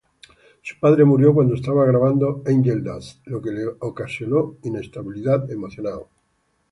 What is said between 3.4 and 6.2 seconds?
le ocasionó inestabilidad emocional.